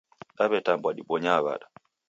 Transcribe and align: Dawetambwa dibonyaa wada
Dawetambwa 0.37 0.89
dibonyaa 0.97 1.37
wada 1.45 1.67